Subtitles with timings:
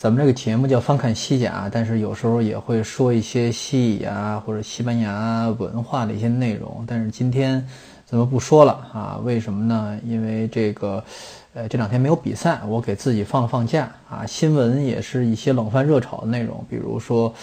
[0.00, 6.82] 咱们这个节目叫翻看西甲，但是有时候也会说一些西乙啊或者西班牙文化的一些内容。
[6.88, 7.62] 但是今天
[8.06, 9.20] 咱们不说了啊？
[9.22, 10.00] 为什么呢？
[10.02, 11.04] 因为这个，
[11.52, 14.24] 呃，这两天没有比赛，我给自己放了放假啊。
[14.24, 17.34] 新闻也是一些冷饭热炒的内容，比如说，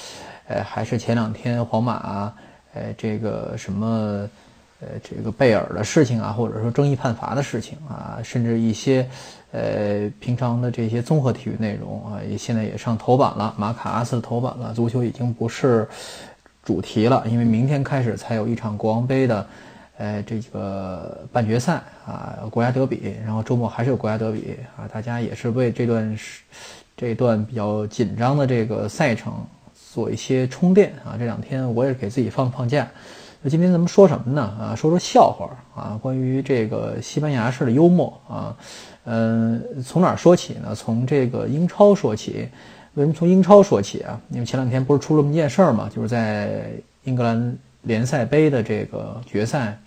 [0.47, 2.33] 呃，还是前两天皇马，
[2.73, 4.27] 呃，这个什么。
[4.79, 9.09] 呃，这个贝尔的事情啊，或者说争议判罚的事情啊，甚至一些
[9.51, 14.71] 呃平常的这些综合体育内容啊，也现在也上头版了，马卡阿斯的头版了。
[14.75, 15.87] 足球已经不是
[16.63, 19.47] 主题了，因为明天开始才有一场国王杯的
[19.97, 26.43] 呃这个半决赛啊，国家德比，然后周末还是有国家德比啊，大家也是为这段时
[26.95, 29.33] 这段比较紧张的这个赛程
[29.91, 31.15] 做一些充电啊。
[31.17, 32.87] 这两天我也给自己放放假。
[33.49, 34.41] 今天咱们说什么呢？
[34.41, 38.57] 啊，说说笑话啊，关于这个西班牙式的幽默啊，
[39.05, 40.75] 嗯，从哪儿说起呢？
[40.75, 42.49] 从这个英超说起。
[42.95, 44.19] 为什么从英超说起啊？
[44.31, 46.63] 因为前两天不是出了这么件事儿嘛，就是在
[47.03, 49.79] 英格兰联赛杯的这个决赛，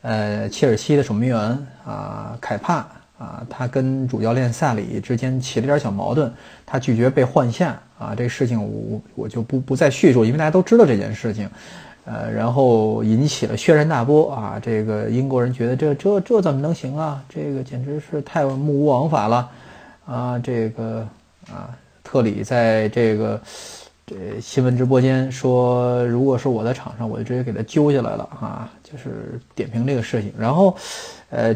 [0.00, 1.38] 呃，切尔西的守门员
[1.84, 6.32] 啊，凯帕啊，他跟主教练萨里之间起了点小矛盾，
[6.64, 11.46] 他拒绝被换下啊，这事情我我就不不再叙述，因为大家都知道这件事情。
[12.04, 14.58] 呃，然后引起了轩然大波啊！
[14.60, 17.22] 这个英国人觉得这这这怎么能行啊？
[17.28, 19.48] 这个简直是太目无王法了
[20.04, 20.36] 啊！
[20.36, 21.06] 这个
[21.48, 21.70] 啊，
[22.02, 23.40] 特里在这个
[24.04, 28.68] 这新闻直播间说，如果是我在场上，我就直接给他揪下来了啊！
[28.82, 30.32] 就是点评这个事情。
[30.36, 30.76] 然后，
[31.30, 31.54] 呃，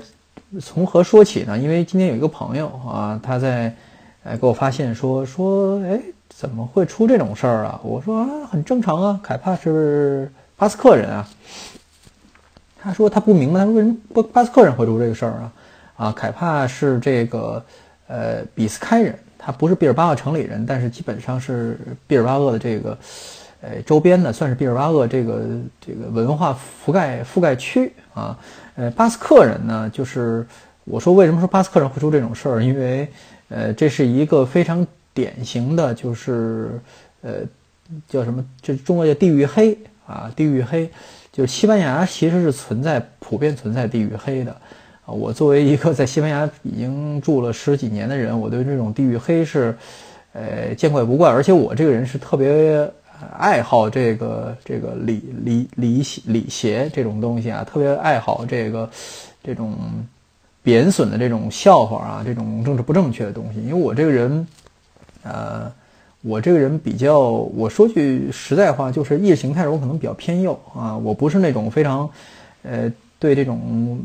[0.60, 1.58] 从何说起呢？
[1.58, 3.74] 因为今天有一个朋友啊，他在
[4.22, 6.00] 呃给我发现说说，哎。
[6.28, 7.80] 怎么会出这种事儿啊？
[7.82, 11.26] 我说啊，很正常啊，凯帕是巴斯克人啊。
[12.78, 15.52] 他说他不明白，他说为什么巴巴斯克人会出这个事儿啊？
[15.96, 17.64] 啊，凯帕是这个
[18.06, 22.98] 呃比斯开人，他不是毕尔巴鄂城里人，但是基本上是毕尔巴鄂的这个
[23.62, 25.42] 呃周边的，算是毕尔巴鄂这个
[25.80, 26.56] 这个文化
[26.86, 28.38] 覆盖覆盖区啊。
[28.74, 30.46] 呃，巴斯克人呢，就是
[30.84, 32.62] 我说为什么说巴斯克人会出这种事儿？
[32.62, 33.08] 因为
[33.48, 34.86] 呃，这是一个非常。
[35.16, 36.78] 典型的就是，
[37.22, 37.36] 呃，
[38.06, 38.44] 叫什么？
[38.60, 40.90] 这中国叫地域黑啊，地域黑，
[41.32, 44.52] 就是西班牙其实是存在普遍存在地域黑的
[45.06, 45.08] 啊。
[45.14, 49.74] 我作为一个在西班牙已经住了十几年的人，我对这种地域黑是，
[50.34, 51.30] 呃，见怪不怪。
[51.30, 52.86] 而且我这个人是特别
[53.38, 58.90] 爱好这个这个礼礼礼礼协这种东西啊，特别爱好这个
[59.42, 59.74] 这种
[60.62, 63.62] 贬损的这种笑话啊，这种政治不正确的东西。
[63.62, 64.46] 因为我这个人。
[65.26, 65.72] 呃，
[66.22, 72.08] 我这个人比较，我说句实在话，就是意识形态我可能比较偏右啊，我不是那种非常，
[72.62, 73.58] 呃，对这种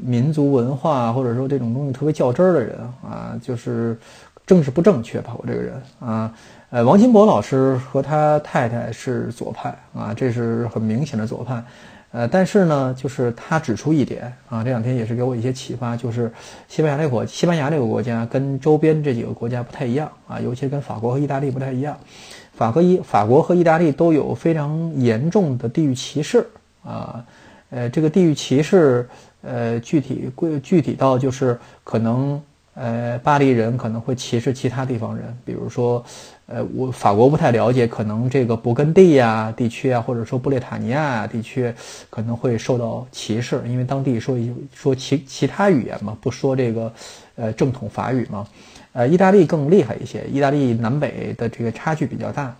[0.04, 3.98] 民族文化或者说这种东西特别较真儿的人啊，就是
[4.46, 6.34] 政治不正确吧，我这个人啊，
[6.70, 11.64] 呃，王金博老师和他太太是左派啊，这是很明显的左派。
[12.12, 16.32] 呃，但是呢，就是他指出一点啊，这两天也是给我一些启发，就是
[16.68, 21.98] 西班牙这个国，西班牙这个国家跟周边这几个国家不太一样啊，尤其跟法国和意大利不太一样。
[22.54, 26.46] 法和意法国和意大利都有非常严重的地域歧视
[26.84, 27.24] 啊，
[27.70, 29.08] 呃，这个地域歧视，
[29.42, 32.42] 呃，具体规具体到就是可能。
[32.74, 36.04] 呃，巴黎人可能会歧视其他地方人，比如说，
[36.46, 41.74] 呃，我法国不太了解，可能这个勃艮第呀地区啊，或者说布列塔尼亚地区
[42.10, 46.94] 可能会受到歧视，因为当地说一说其其他语言嘛，不说这个，
[47.36, 48.48] 呃，正统法语嘛。
[48.94, 52.54] 呃，意大利更厉害一些，意大利南北的这个差距比较大，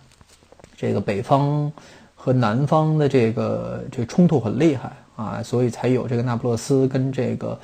[0.76, 1.70] 这个北方
[2.14, 7.58] 和南方的这个这个冲突很厉害啊，所以才有这个那不勒斯跟这个，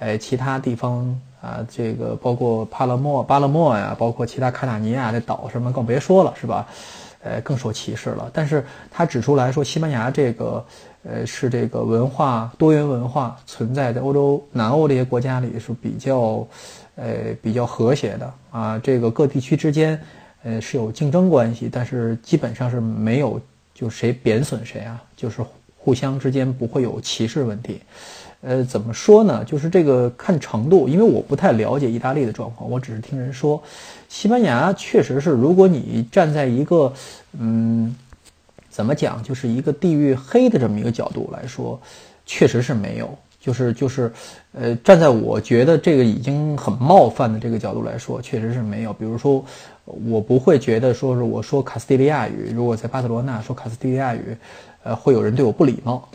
[0.00, 1.16] 呃，其他地方。
[1.40, 6.68] 啊，这个包括帕勒莫、巴勒莫呀，包括其他卡塔尼亚的岛什么，更别说了，是吧？
[7.22, 8.30] 呃，更受歧视了。
[8.34, 10.62] 但是他指出来说，西班牙这个，
[11.02, 16.46] 呃，是这个文化多元文化存在在欧洲南欧这些国家里是比较，
[16.96, 18.78] 呃，比较和谐的啊。
[18.78, 19.98] 这个各地区之间，
[20.42, 23.40] 呃，是有竞争关系，但是基本上是没有
[23.72, 25.42] 就谁贬损谁啊，就是
[25.78, 27.80] 互相之间不会有歧视问题。
[28.42, 29.44] 呃，怎么说呢？
[29.44, 33.62] 就是这个看程度，因为我不太了解意大利的状况，我只是听人说，
[34.08, 36.92] 西班牙确实是，如果你站在一个，
[37.38, 37.94] 嗯，
[38.68, 41.80] 怎么讲，就是一个地域黑的这么一个角度来说，
[42.24, 43.16] 确实是没有。
[43.40, 44.12] 就是就是，
[44.52, 48.92] 呃，站在我觉得这个已经很冒犯的这个角度来说，确实是没有。
[48.92, 49.42] 比如说，
[49.86, 54.36] 我不会觉得说是我说卡斯蒂利亚语，如果在巴塞罗那说卡斯蒂利亚语，
[54.82, 56.06] 呃，会有人对我不礼貌，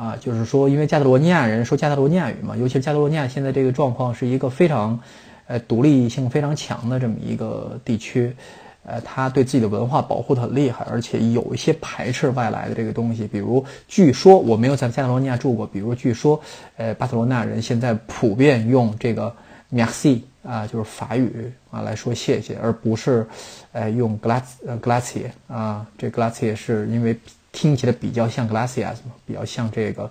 [0.00, 4.98] 啊，就是说，因为加泰罗尼亚人说加泰罗尼亚语嘛，尤其是加泰罗尼亚现在这个状况是一个非常，
[5.46, 8.34] 呃，独立性非常强的这么一个地区。
[8.82, 13.26] 呃，他对自己的文化保护的很厉害，而且有一些排斥外来的这个东西。
[13.26, 15.66] 比如，据说我没有在加泰罗尼亚住过。
[15.66, 16.40] 比如，据说，
[16.78, 19.30] 呃，巴塞罗那人现在普遍用这个
[19.70, 23.26] “merci” 啊，就是法语啊来说谢谢，而不是，
[23.72, 25.86] 呃，用 “glas” 呃 “glacie” 啊。
[25.98, 27.14] 这 “glacie” 是因为
[27.52, 30.10] 听起来比较像 “glacias” 嘛，比较像这个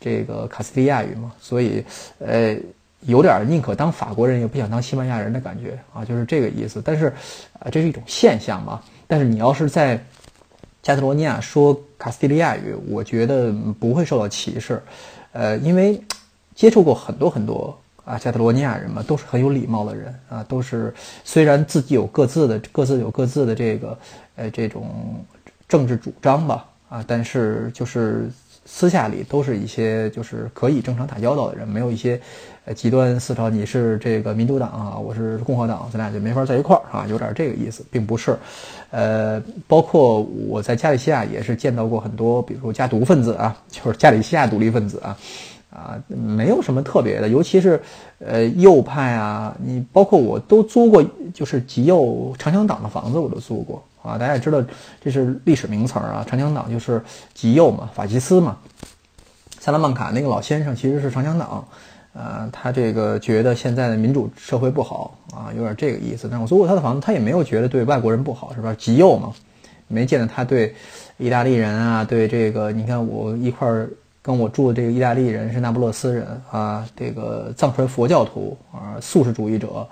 [0.00, 1.84] 这个卡斯蒂利亚语嘛，所以，
[2.18, 2.56] 呃。
[3.02, 6.82] 有点宁可当法国人也不想当西班牙人的感觉啊，就是这个意思。
[6.84, 7.06] 但是，
[7.60, 8.82] 啊，这是一种现象嘛。
[9.06, 10.02] 但是你要是在
[10.82, 14.82] 加泰罗尼亚说卡斯蒂利亚语，我觉得不会受到歧视。
[15.30, 16.02] 呃，因为
[16.56, 20.92] 接触过很多很多啊，加泰罗尼亚人嘛，都是很有礼貌的人啊，都是
[21.22, 23.96] 虽然自己有各自的各自有各自的这个
[24.34, 25.24] 呃这种
[25.68, 28.30] 政治主张吧啊，但是就是
[28.64, 32.20] 私下里都是一些就是可以正常打交道的人，没有一些。
[32.68, 38.36] 呃，极端思潮，你是这个民主党啊，我是共和党，咱俩就没法在一块儿啊，有点这个意思，并不是。
[38.90, 45.16] 呃，包括我在加利西亚也是见到过很多，比如加独分子啊，就是加利西亚独立分子啊，
[45.70, 47.80] 啊，没有什么特别的，尤其是
[48.18, 54.62] 呃右派啊，你包括我都租过，就是极右长枪党的房子我都租过啊，大家也知道
[55.02, 57.02] 这是历史名词啊，长枪党就是
[57.34, 58.56] 极右嘛，法西斯嘛，
[59.58, 61.66] 萨拉曼卡那个老先生其实是长枪党。
[62.18, 66.26] 呃，他这个觉得现在的民主社会不好啊，有点这个意思。
[66.30, 68.74] 但我租过他的房子，他也没有觉得对外国人不好，是吧？
[68.78, 69.34] 极右嘛，
[69.86, 70.74] 没见到他对
[71.18, 73.90] 意大利人啊，对这个，你看我一块儿
[74.22, 79.86] 跟我住的这个意大利人是那不勒斯人啊，这个藏传佛教徒啊，素食主义者，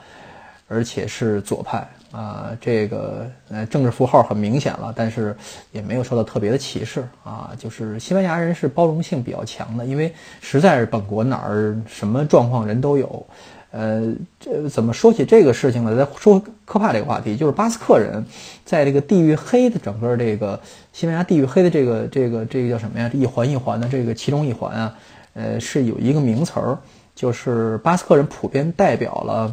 [0.68, 1.86] 而且是左派。
[2.10, 5.36] 啊，这个呃政治符号很明显了，但是
[5.72, 7.50] 也没有受到特别的歧视啊。
[7.58, 13.26] 就是西班牙人是包容性比较强的，因为实在是本国哪儿什么状况人都有。
[13.72, 15.96] 呃，这怎么说起这个事情呢？
[15.96, 18.24] 再说科帕这个话题，就是巴斯克人
[18.64, 20.60] 在这个地域黑的整个这个
[20.92, 23.10] 西班牙地域黑的这个这个这个叫什么呀？
[23.12, 24.94] 一环一环的这个其中一环啊，
[25.32, 26.78] 呃，是有一个名词儿，
[27.12, 29.52] 就是巴斯克人普遍代表了。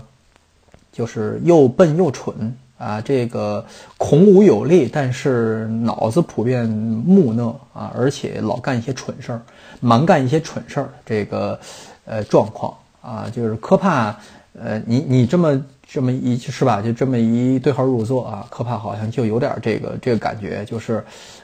[0.92, 3.64] 就是又笨又蠢啊，这个
[3.98, 9.42] 孔武有力，但是脑子普遍木讷啊，而且老干一些蠢事儿，
[9.80, 11.60] 蛮干一些蠢事儿，这个
[12.06, 14.16] 呃状况啊，就是科帕，
[14.60, 16.82] 呃，你你这么这么一是吧？
[16.82, 21.04] 就这么一对号入座啊，科帕好像就有点这个这个感觉，就是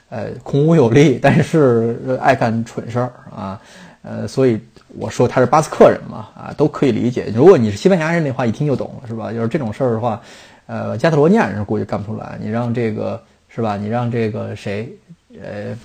[0.09, 3.61] 呃孔武有力，但是爱干蠢事儿啊，
[4.07, 4.59] 呃，所以。
[4.97, 7.29] 我说他是巴斯克人嘛，啊，都可以理解。
[7.35, 9.33] 如果你是西班牙人的话，一听就懂了，是吧？
[9.33, 10.19] 就是这种事儿的话，
[10.65, 12.37] 呃，加泰罗尼亚人估计干不出来。
[12.41, 13.75] 你让这个是吧？
[13.75, 14.89] 你让这个谁，
[15.43, 15.77] 呃，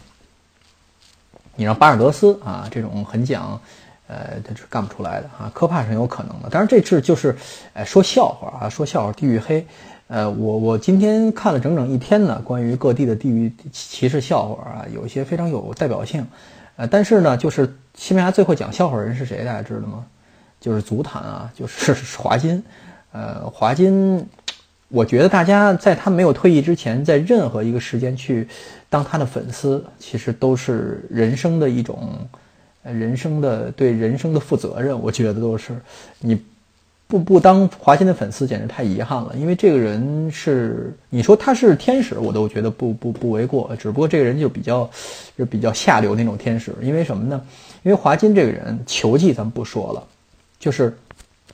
[1.56, 3.60] 你让巴尔德斯啊，这种很讲，
[4.06, 5.50] 呃，他是干不出来的啊。
[5.52, 6.48] 科帕是很有可能的。
[6.48, 7.36] 当然这次就是，
[7.74, 9.66] 呃，说笑话啊，说笑话，地域黑。
[10.06, 16.24] 呃，我我今天看了整整一天呢，关于各地的地域歧视笑话啊，有一些非常有代表性。
[16.76, 19.44] 呃，但是呢，就是西班牙最会讲笑话人是谁？
[19.44, 20.04] 大家知道吗？
[20.60, 22.62] 就是足坛啊，就是华金。
[23.12, 24.26] 呃，华金，
[24.88, 28.48] 我觉得大家在他没有退役之前，在任何一个时间去
[28.88, 32.28] 当他的粉丝，其实都是人生的一种，
[32.82, 34.98] 人生的对人生的负责任。
[35.00, 35.78] 我觉得都是
[36.20, 36.42] 你。
[37.12, 43.70] 不不当华金的粉丝简直太遗憾了，因为这个人是你说他是天使，我都觉得不不不为过。
[43.78, 44.88] 只不过这个人就比较，
[45.36, 46.74] 就比较下流那种天使。
[46.80, 47.38] 因为什么呢？
[47.82, 50.02] 因为华金这个人球技咱们不说了，
[50.58, 50.96] 就是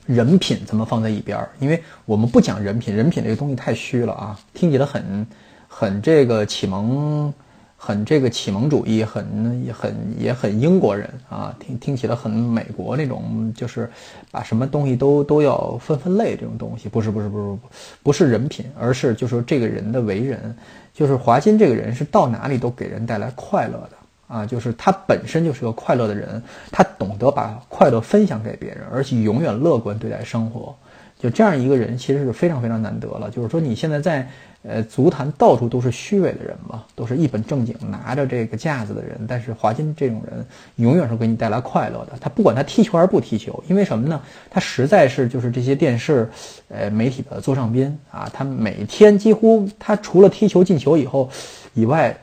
[0.07, 1.51] 人品咱们放在一边儿。
[1.59, 5.27] 因为我们不讲人品，人品这个东西太虚了啊，听起来很
[5.67, 7.35] 很这个启蒙。
[7.81, 13.89] 很这个启蒙主义，很也很也很英国人啊，听听起来很美国那种，就是
[14.33, 17.59] 把什么东西都都要分分类这种东西，不是不是不是
[18.03, 20.55] 不是人品，而是就是这个人的为人，
[20.93, 23.91] 就是华金这个人是到哪里都给人带来快乐的
[24.27, 26.43] 啊，就是他本身就是个快乐的人，
[26.73, 30.75] 他懂得把快乐分享给别人，而且永远乐观对待生活，
[31.19, 34.29] 就这样一个人其实是非常非常难得了，就是说你现在在。
[34.65, 39.25] 呃，足坛到处都是虚伪的人嘛，都是一本正经拿着这个架子的人。
[39.27, 40.45] 但是华金这种人
[40.75, 42.15] 永远是给你带来快乐的。
[42.21, 44.21] 他不管他踢球还是不踢球，因为什么呢？
[44.51, 46.29] 他实在是就是这些电视，
[46.69, 48.29] 呃，媒体的座上宾啊。
[48.33, 51.31] 他每天几乎他除了踢球进球以后
[51.73, 52.15] 以外，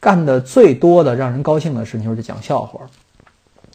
[0.00, 2.80] 干的最多的让人高兴的事情就是讲笑话。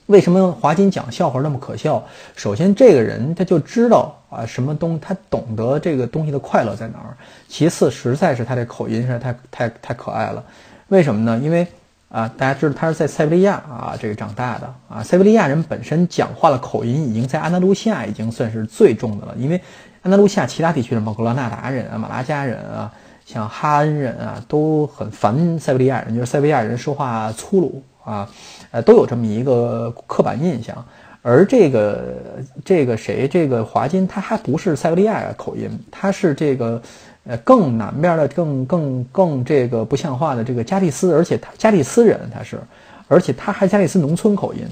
[0.07, 2.03] 为什么华金讲笑话那么可笑？
[2.35, 7.15] 首先，这个人他就知道啊，什么东，他懂得这个东西的快乐在哪儿。
[7.47, 10.43] 其次，实在是他这口音实在太太太可爱了。
[10.87, 11.39] 为什么呢？
[11.43, 11.65] 因为
[12.09, 15.01] 啊，大家知道他是在塞维利亚啊这个长大的啊。
[15.01, 19.33] 塞维利亚人本身讲话的口音已经在安达卢西亚已经算是最重的了。
[19.37, 19.61] 因为
[20.01, 22.91] 安达卢西亚其他地区人，包括格拉纳达人啊、马拉加人啊、
[23.25, 27.83] 像哈恩人啊，都很烦塞维利亚人，就是塞维利亚人说话粗鲁。
[28.03, 28.27] 啊，
[28.71, 30.85] 呃，都有这么一个刻板印象，
[31.23, 32.15] 而这个
[32.63, 36.79] 这个谁，这个华金，他还不是塞维利亚口音，他是这个
[37.23, 42.59] 呃更南边的，更更更这个不像话的这个加利斯，而且他加利斯人他是，
[43.07, 44.67] 而且他还加利斯农村口音，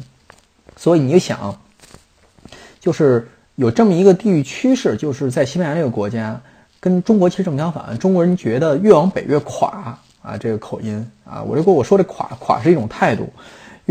[0.75, 1.57] 所以你就想，
[2.79, 6.39] 就是有这么一个地域趋势，就是在西班牙这个国家，
[6.79, 9.97] 跟中国其实正相反，中国人觉得越往北越垮。
[10.21, 13.27] 啊，这个口音啊，我如果我说这垮垮是一种态度，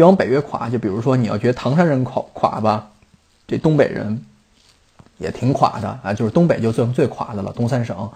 [0.00, 0.70] 越往北越垮。
[0.70, 2.88] 就比如说，你要觉得唐山人垮垮吧，
[3.46, 4.24] 这东北人
[5.18, 8.10] 也挺垮的啊，就是东北就最最垮的了，东三省。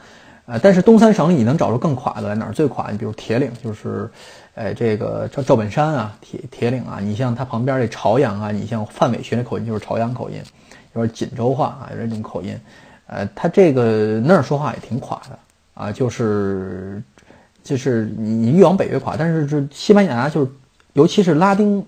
[0.47, 2.91] 呃，但是东三省你能找出更垮的来哪儿最垮？
[2.91, 4.11] 你比如铁岭，就是，
[4.55, 10.43] 哎，这个赵赵本山啊，铁铁岭啊，你像他旁边这朝阳啊，你像范伟学那口音就是朝阳口音，
[10.95, 12.59] 有点锦州话啊，有这种口音。
[13.07, 15.39] 呃，他这个那儿说话也挺垮的
[15.75, 17.03] 啊，就是。
[17.65, 20.51] 就是你你越往北越垮，但是这西班牙就是，
[20.95, 21.85] 尤其是拉丁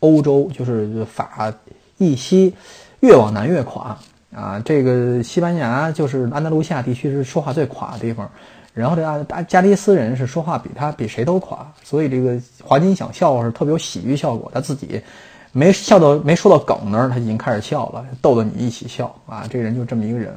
[0.00, 1.52] 欧洲，就是法
[1.96, 2.52] 意西，
[3.00, 3.96] 越往南越垮
[4.34, 4.60] 啊。
[4.64, 8.28] 这个西班牙就是安达卢西亚地区是说话最垮的地方，
[8.74, 15.00] 然后这阿加加利斯人是说话比他比谁都垮，所以这个华金想笑是特别有喜剧效果，他自己
[15.52, 19.46] 没笑到没说到梗那儿，他已经开始笑了，逗得你一起笑啊。
[19.48, 20.34] 这人就这么一个人。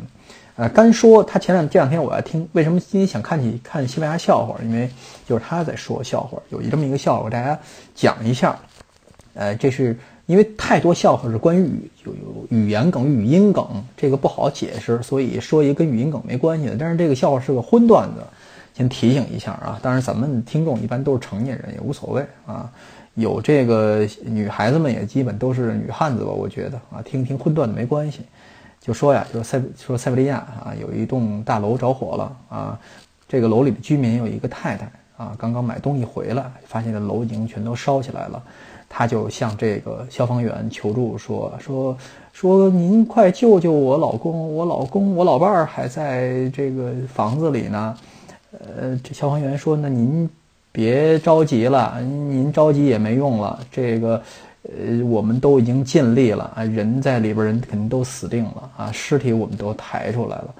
[0.60, 4.60] 呃，干说他前两这两天我要听，为什么今天想看起看西班牙笑话？
[4.62, 4.89] 因为
[5.25, 7.58] 就是他在说笑话，有一这么一个笑话，大家
[7.96, 8.60] 讲一下。
[9.36, 16.75] 呃，这是因为太多笑话是关于有有语言梗、语音梗，这个不好解释，所以说一个跟语音梗没关系的。
[16.78, 18.22] 但是这个笑话是个荤段子，
[18.74, 19.80] 先提醒一下啊。
[19.82, 22.70] 当然咱们听众一般都是成年人，也无所谓啊。
[23.16, 28.24] 有这个女孩子们也基本都是女汉子吧，我觉得啊，听听荤段子没关系。
[28.81, 32.79] 就说呀，就塞说塞维利亚啊，有一栋大楼着火了啊，
[33.27, 38.41] 这个楼里的居民有一个太太啊，刚刚买东西回来，发现这楼已经全都烧起来了，
[38.88, 41.98] 他就向这个消防员求助，说说
[42.31, 47.98] 说您快救救我老公，我老公我老伴儿还在这个房子里呢，
[48.53, 50.27] 呃，这消防员说，那您
[50.71, 54.21] 别着急了，您着急也没用了，这个。
[54.77, 60.55] 呃，我们都已经尽力了啊，人在里边，人肯定都死定了啊，尸体我们都抬出来了。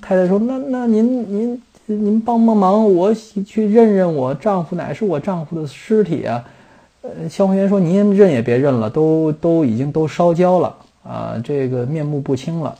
[0.00, 6.44] 太太说：“那那您您您帮帮忙，我去认认我丈夫乃是我丈夫的尸体啊。”
[7.02, 12.74] 呃，消防员说：“您认也别认了，都都已经都烧焦了啊，这个面目不清了。”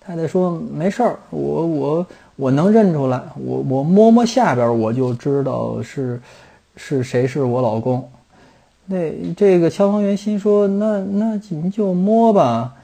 [0.00, 2.06] 太太说：“没事儿，我我
[2.36, 6.20] 我能认出来，我我摸摸下边，我就知道是
[6.74, 8.02] 是谁是我老公。”
[8.84, 12.74] 那这个消防员心说：“那那您就摸吧。”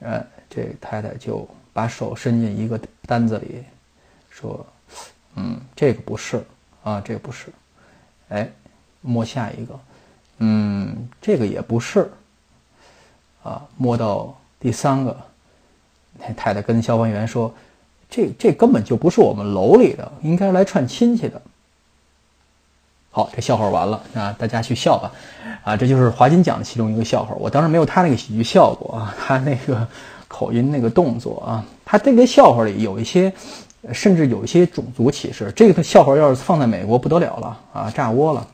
[0.00, 3.64] 呃，这太太就把手伸进一个单子里，
[4.30, 4.64] 说
[5.34, 6.42] ：“嗯，这个不是
[6.84, 7.48] 啊，这个不是。”
[8.30, 8.48] 哎，
[9.00, 9.80] 摸下一个，
[10.38, 12.08] 嗯，这个也不是。
[13.42, 15.16] 啊，摸到第三个，
[16.18, 17.52] 那太太跟消防员说
[18.10, 21.40] ：“这这根本就不是我们楼里的，应该来串亲戚的。”
[23.18, 25.10] 好，这笑话完了啊，大家去笑吧，
[25.64, 27.34] 啊，这就是华金讲的其中一个笑话。
[27.34, 29.84] 我当时没有他那个喜剧效果啊，他那个
[30.28, 33.32] 口音那个动作啊，他这个笑话里有一些，
[33.92, 35.50] 甚至有一些种族歧视。
[35.50, 38.46] 这个笑话要是放在美国不得了了啊，炸窝了。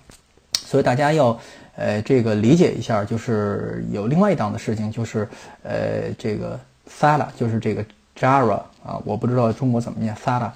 [0.54, 1.38] 所以大家要
[1.76, 5.28] 呃这个理解一下，就是有另外一档的事情，就是
[5.62, 7.84] 呃这个 Sara，就是这个
[8.18, 10.50] Jara 啊，我不知道中国怎么念 Fala。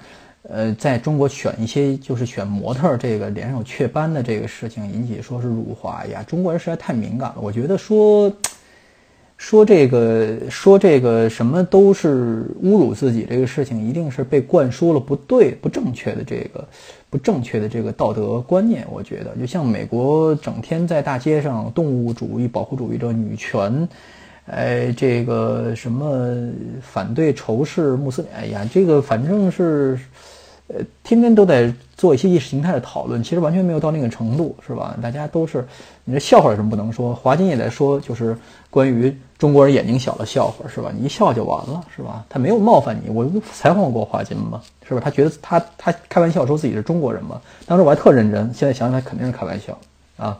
[0.51, 7.35] 呃，在中国选一些就是选模特，这个脸上有雀斑的这个事情引起说是辱华呀，中国人实在太敏感了。
[7.39, 8.31] 我觉得说
[9.37, 16.67] 说这个说这个什么都是侮辱自己这个事情，一定是被灌输了不对、不正确的这个
[17.09, 18.85] 不正确的这个道德观念。
[18.91, 23.87] 我觉得，就像美国整天在大街上动物主义、保护主义者、女权。
[24.51, 26.51] 哎，这个什么
[26.81, 28.31] 反对仇视穆斯林？
[28.35, 29.95] 哎呀，这个反正是
[30.71, 34.95] 呃，天天都在做一些意识形态的讨论，其实完全没有到那个程度，是吧？
[35.01, 35.67] 大家都是，
[36.03, 37.13] 你这笑话有什么不能说？
[37.15, 38.37] 华金也在说，就是
[38.69, 40.91] 关于中国人眼睛小的笑话，是吧？
[40.95, 42.23] 你一笑就完了，是吧？
[42.29, 45.01] 他没有冒犯你，我采访过华金嘛，是吧？
[45.03, 49.75] 他觉得他他开玩笑说自己是中国人嘛，当时我还特认真，现在想想他肯定是开玩笑
[50.17, 50.37] 啊。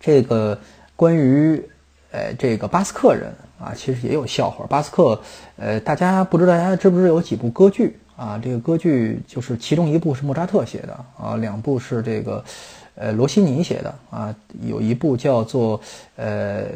[0.00, 0.58] 这个
[0.96, 1.64] 关于
[2.10, 4.66] 呃这个巴斯克人啊，其实也有笑话。
[4.66, 5.20] 巴斯克，
[5.56, 7.96] 呃，大家不知道大家知不知有几部歌剧？
[8.22, 12.44] 啊，这个歌剧就是其中一部是莫扎特写的啊，两部是这个，
[12.94, 15.80] 呃，罗西尼写的啊，有一部叫做
[16.14, 16.66] 呃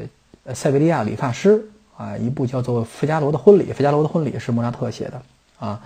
[0.52, 1.64] 塞维利亚理发师
[1.96, 5.22] 啊，一部叫做费加罗的婚礼，费加罗的婚礼是莫扎特写的
[5.60, 5.80] 啊。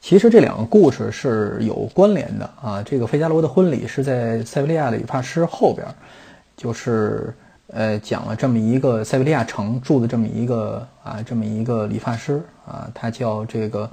[0.00, 5.86] 其实这两个故事是有关联的啊，这个费加罗的婚礼是在塞维利亚理发师后边，
[6.56, 7.32] 就是
[7.68, 13.88] 呃讲了这么一个塞维利亚城住的这么一个啊这么一个理发师啊，他叫这个。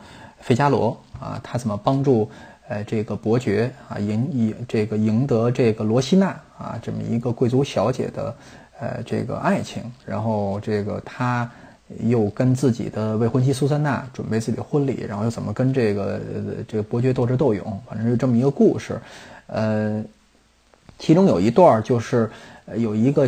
[0.45, 2.29] 费加罗啊，他怎么帮助
[2.67, 8.35] 呃这个伯爵啊赢赢这个赢得这个罗西娜啊这么一个贵族小姐的
[8.79, 11.49] 呃这个爱情，然后这个他
[12.03, 16.21] 又跟自己的未婚妻苏珊娜准备自己的婚礼，然后又怎么跟这个
[16.67, 19.01] 这个伯爵斗智斗勇，反正是这么一个故事，
[19.47, 20.03] 呃，
[20.99, 22.29] 其中有一段就是
[22.75, 23.27] 有一个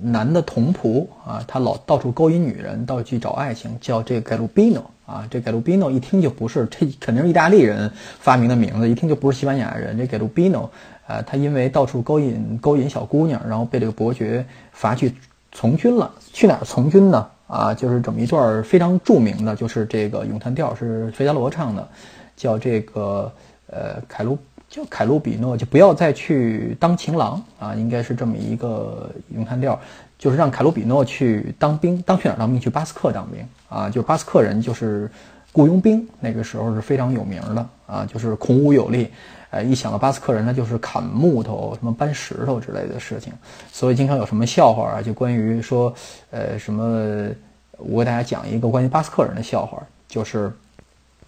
[0.00, 4.88] 男的童仆啊，他老到处勾引女人，到处去找爱情，叫这个盖鲁比诺。
[5.12, 9.98] 啊，这 Gelbino 一听就不是，这肯定是意大利人发明的名字，一听就不是西班牙人。
[9.98, 10.70] 这 Gelbino，，
[11.06, 14.42] 呃，他因为到处勾引勾引小姑娘，然后被这个伯爵
[14.72, 15.12] 罚去
[15.52, 16.10] 从军了。
[16.32, 17.28] 去哪儿从军呢？
[17.46, 21.86] 啊，就是整一段非常著名的，就是这个咏叹调是费加罗唱的，
[22.34, 23.30] 叫这个
[23.66, 24.38] 呃凯鲁
[24.72, 29.78] 叫凯鲁比诺，就不要再去当情郎啊，应该是这么一个咏叹调。
[30.18, 32.58] 就是让凯鲁比诺去当兵，当去哪儿当兵？
[32.58, 33.90] 去巴斯克当兵啊！
[33.90, 35.10] 就巴斯克人，就是
[35.52, 38.06] 雇佣兵，那个时候是非常有名的啊！
[38.10, 39.10] 就是孔武有力，
[39.50, 43.32] 呃，一想到巴斯克人，那就是砍木头、什么搬石头之类的事情，
[43.72, 45.02] 所以经常有什么笑话啊？
[45.02, 45.92] 就关于说，
[46.30, 47.28] 呃，什么？
[47.78, 50.52] 我给大家讲一个关于巴斯克人的笑话，就是，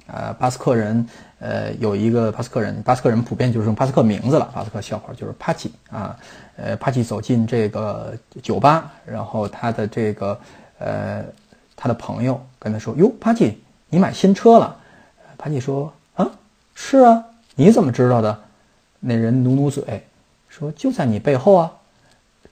[0.06, 1.06] 呃，巴斯克人，
[1.38, 4.50] 呃，有一个巴斯克人，巴斯克人普遍就是用巴斯克名字了。
[4.54, 6.16] 巴斯克笑话就是帕奇啊。
[6.56, 10.38] 呃，帕奇走进这个酒吧，然后他的这个
[10.78, 11.24] 呃，
[11.74, 14.76] 他的朋友跟他说：“哟，帕奇，你买新车了？”
[15.36, 16.30] 帕奇说：“啊，
[16.74, 18.38] 是啊，你怎么知道的？”
[19.00, 20.06] 那人努努嘴，
[20.48, 21.70] 说：“就在你背后啊。”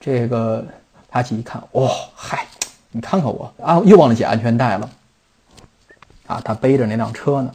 [0.01, 0.65] 这个
[1.07, 2.45] 帕奇一看，哦，嗨，
[2.91, 4.89] 你看看我啊，又忘了系安全带了。
[6.27, 7.51] 啊，他背着那辆车呢。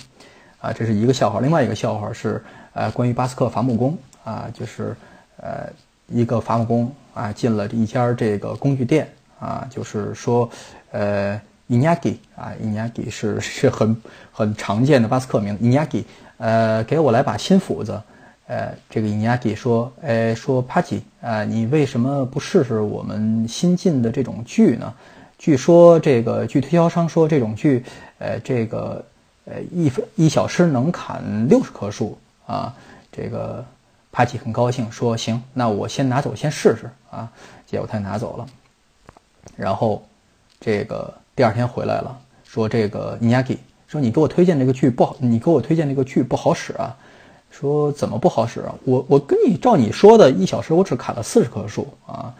[0.60, 1.40] 啊，这是一个笑话。
[1.40, 4.96] 另外一个笑话是，呃，关于巴斯克伐木工啊，就是
[5.36, 5.68] 呃。
[6.10, 9.06] 一个伐木工啊，进了一家这个工具店
[9.38, 10.48] 啊，就是说，
[10.90, 13.94] 呃，Iñaki 啊，Iñaki 是是很
[14.32, 16.04] 很常见的巴斯克名 Iñaki，
[16.38, 18.00] 呃，给我来把新斧子，
[18.46, 24.90] 呃，这个 Iñaki 说，呃，说 p a t i 啊，你为什么不试试我们新进的这种锯呢？
[25.36, 27.84] 据说这个据推销商说，这种锯，
[28.18, 29.04] 呃，这个
[29.46, 32.74] 呃一分一小时能砍六十棵树啊，
[33.10, 33.64] 这个。
[34.10, 37.30] 帕奇很高兴，说：“行，那我先拿走，先试试啊。”
[37.68, 38.46] 结果他拿走了。
[39.54, 40.02] 然后，
[40.58, 46.96] 这个第二天回来了，说：“这个尼亚基，说你给我推荐这个锯不好，你给我推荐这个锯不好使啊。”
[47.52, 48.74] 说：“怎么不好使啊？
[48.84, 52.34] 我我跟你照你说的，一小时我只砍了四十棵树啊。”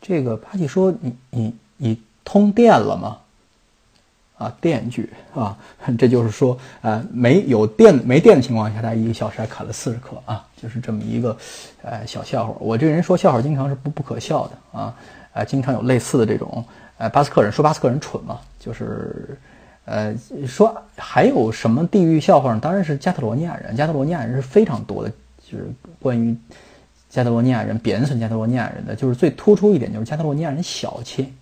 [0.00, 3.18] 这个帕奇说：“你你你通电了吗？”
[4.38, 5.58] 啊，电锯啊，
[5.98, 11.36] 这就是说，呃，没有电、没电的情况下，他一个小时还砍了四十克啊，就是这么一个，
[11.82, 12.54] 呃，小笑话。
[12.60, 14.94] 我这人说笑话经常是不不可笑的啊，
[15.32, 16.64] 呃，经常有类似的这种，
[16.98, 19.36] 呃，巴斯克人说巴斯克人蠢嘛，就是，
[19.86, 20.14] 呃，
[20.46, 22.60] 说还有什么地域笑话呢？
[22.62, 25.10] 当然是加特罗尼亚人，加特罗尼亚人是非常多的，
[25.50, 25.68] 就是
[26.00, 26.36] 关于
[27.10, 31.32] 加特罗尼亚人贬损加特罗尼亚人的，就是最突出一点就是加特罗尼亚人小气。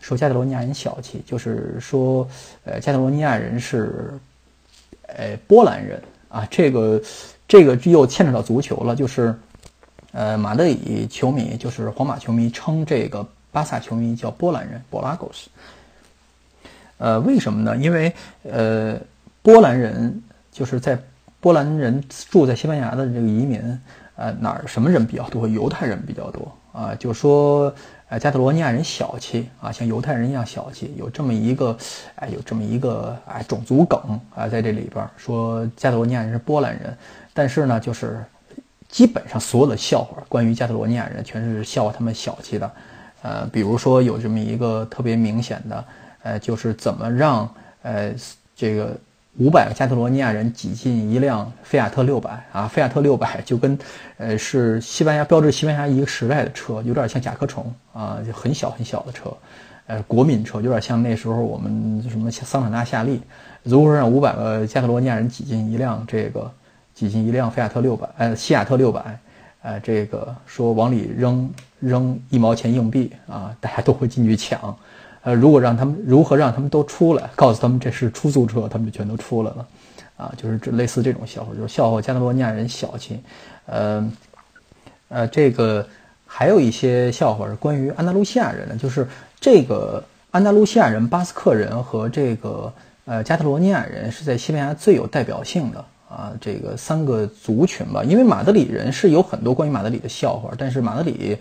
[0.00, 2.26] 说加泰罗尼亚人小气，就是说，
[2.64, 4.12] 呃，加泰罗尼亚人是，
[5.08, 6.46] 呃，波兰人啊。
[6.50, 7.00] 这个，
[7.46, 9.34] 这个又牵扯到足球了，就是，
[10.12, 15.46] 呃，马德里球迷，就是皇马球迷，称这个巴萨球迷叫波兰人 （Bolagos）。
[16.98, 17.76] 呃，为什么呢？
[17.76, 18.12] 因为，
[18.44, 18.98] 呃，
[19.42, 20.98] 波兰人就是在
[21.40, 23.60] 波兰人住在西班牙的这个移民，
[24.16, 25.46] 呃，哪儿什么人比较多？
[25.46, 26.94] 犹太人比较多啊。
[26.94, 27.74] 就说。
[28.08, 31.76] 哎，加特罗尼亚人小气啊，像犹太人一样小气，有这么一个，
[32.14, 36.96] 哎，有这么一个哎种族梗啊，在这里边说加特罗尼亚人是波兰人，
[37.34, 38.24] 但是呢，就是
[38.88, 42.70] 基本上所有的笑话关于加特罗尼亚人全是笑话他们小气的，
[43.20, 45.84] 呃，比如说有这么一个特别明显的，
[46.22, 47.46] 呃，就是怎么让
[47.82, 48.14] 呃
[48.56, 48.96] 这个
[49.38, 53.78] 五百个加泰罗尼亚人挤进一辆菲亚特六百啊，菲亚特六百 就跟，
[54.16, 59.32] 呃，是西班牙标志西班牙一个时代的车，有点像甲壳虫啊，就很小很小的车，
[59.86, 63.20] 呃，国民车，有点像那时候我们什么桑塔纳夏利，
[63.62, 66.50] 如果说让五百个加泰罗尼亚人挤进一辆这个，
[66.92, 69.16] 挤进一辆菲亚特六百，呃，西亚特六百，
[69.62, 71.48] 呃，这个说往里扔
[71.78, 74.76] 扔一毛钱硬币啊，大家都会进去抢。
[75.22, 79.66] 呃，如果让他们如何让他们都出来，告诉他们这是出租车，他们就全都出来了，
[80.16, 83.20] 啊，就是这类似这种笑话，就是笑话加泰罗尼亚人小气，
[83.66, 84.10] 呃，
[85.08, 85.86] 呃，这个
[86.24, 89.06] 还有一些笑话是关于安达卢西亚人的，就是
[89.40, 92.72] 这个安达卢西亚人、巴斯克人和这个
[93.04, 101.36] 呃加泰罗尼亚人是在西班牙最有代表性的啊，这个三个族群吧，因为马德里人是有很多关于马德里的笑话，但是马德里。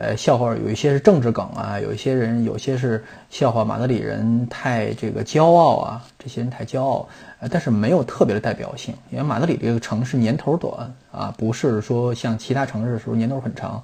[0.00, 7.06] 呃，笑话有一些是政治梗啊，有一些人有些是笑话马德里人太这个骄傲啊，这些人太骄傲，
[7.38, 13.82] 呃，但是没有特别的代表性，因为马德里这个城市年头短啊，不是说像其他城市的时候年头很长，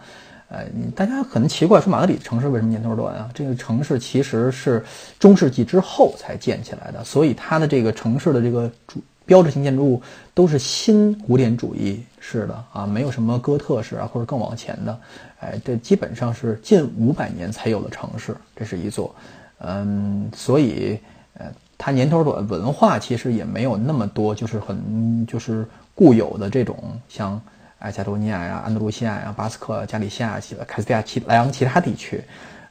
[0.49, 3.29] 呃，大家可能奇怪说马德里城市为什么年头短啊？
[3.35, 4.83] 这个城市其实是
[5.19, 9.03] 中世纪之后才建起来的，所以它的这个城市的这个主。
[9.27, 10.01] 标志性建筑物
[10.35, 14.97] 都是新古典主义式的啊，没有什么哥特式啊或者更往前的，
[15.41, 19.15] 哎，这基本上是近五百年才有的城市，这是一座，
[19.59, 20.99] 嗯，所以
[21.35, 21.47] 呃，
[21.77, 26.77] 它年头短，文化其实也没有那么多，就是很就是固有的这种
[27.09, 27.41] 像
[27.79, 32.23] 哎加多尼亚呀、安德鲁西亚呀、巴斯克、加利西亚、凯斯蒂亚、其莱昂其他地区，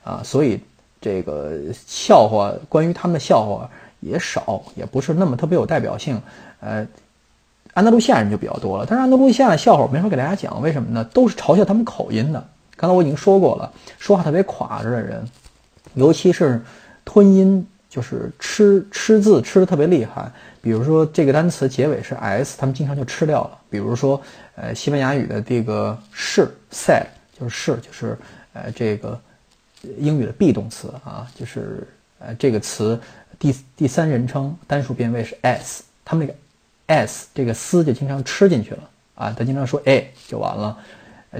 [0.03, 0.59] 啊，所以
[0.99, 3.69] 这个笑话关于他们的笑话。
[4.01, 6.21] 也少，也不是那么特别有代表性。
[6.59, 6.85] 呃，
[7.73, 8.85] 安达卢西亚人就比较多了。
[8.87, 11.03] 但是安达卢西亚的笑话没法给大家讲，为什么呢？
[11.05, 12.45] 都是嘲笑他们口音的。
[12.75, 15.23] 刚才我已经说过了，说话特别垮着的人，
[15.93, 16.61] 尤其是
[17.03, 20.31] 吞音，就是吃吃字吃的特别厉害。
[20.61, 23.57] 比如说这个单词结尾是 s，他们经常就吃掉了。
[23.69, 24.19] 比如说，
[24.55, 27.05] 呃，西班牙语的这个是 said，
[27.39, 28.17] 就是是，就是
[28.53, 29.19] 呃这个
[29.97, 31.87] 英语的 be 动词啊，就是
[32.19, 32.99] 呃这个词。
[33.37, 36.39] 第第三人称单数变位是 s，他们那个
[36.87, 40.77] s 这个丝就经常吃进去了啊，他经常说 a 就完了，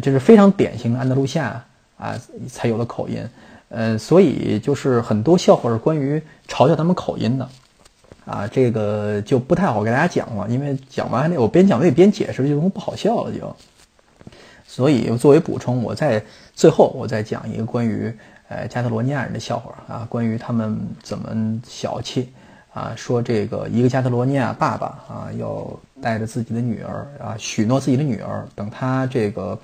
[0.02, 1.64] 这是非常典型的安德鲁西亚
[1.98, 2.16] 啊
[2.50, 3.24] 才有的口音，
[3.70, 7.50] 呃，所以就是很多笑话是关于嘲笑他们口音的，
[8.26, 13.56] 啊，这个就不太好给大家讲了，因为讲完那我边讲我也边解释，就不好笑了就，
[14.68, 18.14] 所以作为补充，我在最后我再讲一个关于。
[18.48, 22.32] 呃，加泰罗尼亚人的笑话啊，关于他们怎么小气
[22.72, 25.68] 啊，说这个一个加泰罗尼亚爸爸啊，要
[26.00, 29.58] 带着自己的女儿啊，许诺自己的女儿，等他这个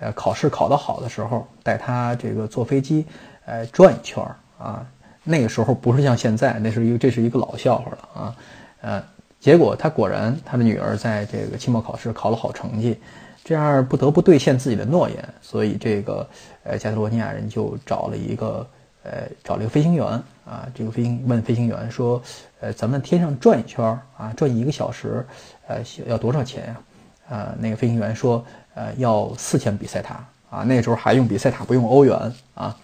[0.00, 3.04] 呃考试考得好的时候，带他这个坐飞机
[3.44, 4.24] 呃转一圈
[4.58, 4.86] 啊。
[5.24, 8.36] 那个时候不是像现在，那是一个这是一个老笑话了啊。
[8.80, 9.02] 呃，
[9.40, 12.98] 结果他果然他的女儿在这个期末考试考了好成绩。
[13.44, 16.28] 这样不得不兑现自己的诺言，所以这个
[16.64, 18.66] 呃加泰罗尼亚人就找了一个
[19.02, 20.06] 呃找了一个飞行员
[20.44, 22.22] 啊，这个飞行问飞行员说，
[22.60, 23.82] 呃咱们天上转一圈
[24.18, 25.26] 啊，转一个小时，
[25.66, 26.76] 呃要多少钱呀？
[26.76, 26.82] 啊
[27.28, 32.76] 呃那个飞行员说，呃要四千比赛塔啊，那时候还用比赛塔不用欧元啊，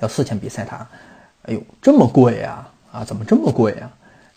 [0.00, 0.86] 要四千比赛塔，
[1.42, 3.90] 哎呦这么贵呀啊怎么这么贵呀？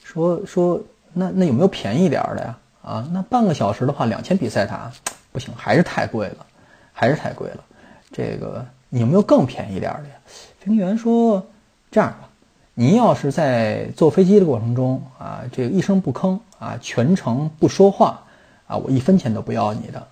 [0.03, 0.81] 说说
[1.13, 2.57] 那那有没有便宜点的呀？
[2.81, 4.91] 啊那半个小时的话两千比赛塔。
[5.31, 6.45] 不行，还是太贵了，
[6.93, 7.63] 还是太贵了。
[8.11, 10.15] 这个你有没有更便宜点的呀？
[10.59, 11.43] 飞行员说
[11.89, 12.29] ：“这样吧，
[12.75, 18.21] 您要是在坐飞机的过程中啊，这个一声不吭啊，全程不说话
[18.67, 20.07] 啊，我一分钱都不要你的。”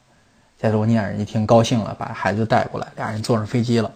[0.57, 3.91] 加罗尼亚人一听高兴了，把孩子带过来，俩人坐上飞机了。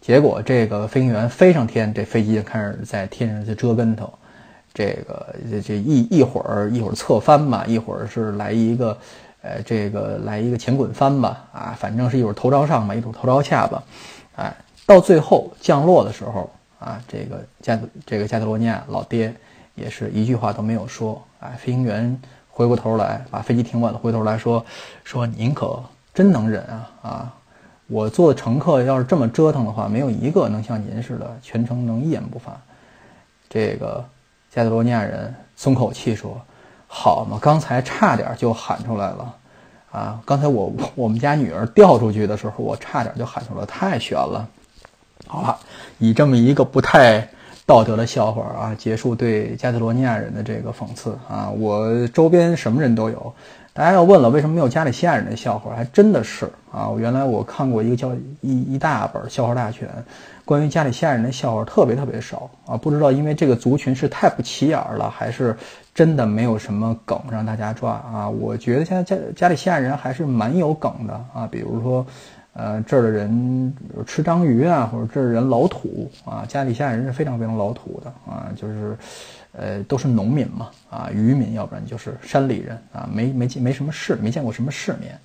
[0.00, 4.12] 结果这个飞行员飞上天，这飞机就开始在天上就折跟头。
[4.72, 8.96] 这个这这一一会儿一会儿侧翻嘛，一会儿是来一个。
[9.42, 13.82] 呃，这个来一个前滚翻吧，啊，反正是一会儿头朝上吧，一会儿头朝下吧，
[14.36, 19.34] 哎，到最后降落的时候，啊，这个加这个加德罗尼亚老爹
[19.74, 22.20] 也是一句话都没有说，哎，飞行员
[22.60, 24.62] 回过头来把飞机停稳了，回头来说
[25.02, 27.34] 说您可真能忍啊啊，
[27.86, 32.54] 我坐乘客要是这么折腾的话，没有一个能像您似的全程能一言不发。
[33.48, 34.04] 这个
[34.50, 36.38] 加德罗尼亚人松口气说。
[36.92, 39.34] 好嘛，刚才差点就喊出来了，
[39.92, 40.20] 啊！
[40.26, 44.44] 刚才我 我们家女儿掉出去的时候，我差点就喊出来，太悬了。
[45.28, 45.56] 好了，
[45.98, 47.28] 以这么一个不太
[47.70, 51.48] 道德的笑话啊，结束对加泰罗尼亚人的这个讽刺啊。
[51.56, 53.32] 我周边什么人都有，
[53.72, 55.72] 大家要问了，为什么没有加利西亚人的笑话？
[55.76, 56.90] 还真的是啊！
[56.98, 59.88] 原来我看过一个叫一一大本笑话大全，
[60.44, 62.76] 关于加利西亚人的笑话特别特别少啊！
[62.76, 65.56] 不知道因为这个族群是太不起眼了，还是
[65.94, 68.28] 真的没有什么梗让大家抓啊？
[68.28, 72.04] 我觉得现在加加利西亚人还是蛮有梗的啊，比如说，
[72.52, 73.74] 呃，这儿的人
[74.06, 78.96] 吃章鱼啊，或者这儿人老土啊，加利西亚人是非常非常老土的啊，就是。
[79.52, 85.18] 呃，都是农民嘛，啊，渔民，要不然就是山里人啊，没没见没什么世，没见过什么世面，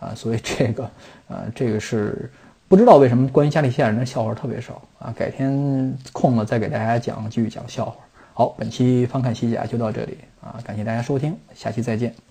[0.00, 0.90] 啊，所以这个，
[1.28, 2.28] 呃，这个是
[2.66, 7.94] 不知道为什么关于加利西亚人的笑话特别少啊，改天空了再给大家讲，继续讲笑话。
[8.34, 12.27] 好，本期翻看西甲就到这里啊，感谢大家收听，下期再见。